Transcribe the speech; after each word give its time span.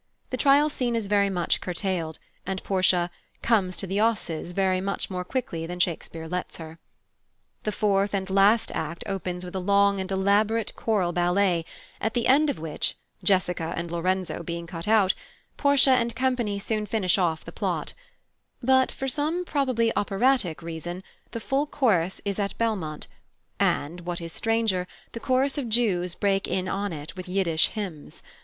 The 0.31 0.37
Trial 0.37 0.67
scene 0.67 0.95
is 0.95 1.05
very 1.05 1.29
much 1.29 1.61
curtailed, 1.61 2.17
and 2.43 2.63
Portia 2.63 3.11
"comes 3.43 3.77
to 3.77 3.85
the 3.85 3.99
'osses" 3.99 4.51
very 4.51 4.81
much 4.81 5.11
more 5.11 5.23
quickly 5.23 5.67
than 5.67 5.79
Shakespeare 5.79 6.27
lets 6.27 6.57
her. 6.57 6.79
The 7.65 7.71
fourth 7.71 8.15
and 8.15 8.27
last 8.27 8.71
act 8.73 9.03
opens 9.05 9.45
with 9.45 9.53
a 9.55 9.59
long 9.59 9.99
and 10.01 10.11
elaborate 10.11 10.75
choral 10.75 11.13
ballet, 11.13 11.65
at 12.01 12.15
the 12.15 12.25
end 12.25 12.49
of 12.49 12.57
which 12.57 12.95
(Jessica 13.23 13.75
and 13.77 13.91
Lorenzo 13.91 14.41
being 14.41 14.65
cut 14.65 14.87
out) 14.87 15.13
Portia 15.55 15.91
and 15.91 16.15
company 16.15 16.57
soon 16.57 16.87
finish 16.87 17.19
off 17.19 17.45
the 17.45 17.51
plot; 17.51 17.93
but, 18.63 18.91
for 18.91 19.07
some 19.07 19.45
probably 19.45 19.95
operatic 19.95 20.63
reason, 20.63 21.03
the 21.29 21.39
full 21.39 21.67
chorus 21.67 22.19
is 22.25 22.39
at 22.39 22.57
Belmont, 22.57 23.05
and, 23.59 24.01
what 24.01 24.19
is 24.19 24.33
stranger, 24.33 24.87
the 25.11 25.19
chorus 25.19 25.59
of 25.59 25.69
Jews 25.69 26.15
break 26.15 26.47
in 26.47 26.67
on 26.67 26.91
it 26.91 27.15
with 27.15 27.29
Yiddish 27.29 27.67
hymns. 27.67 28.23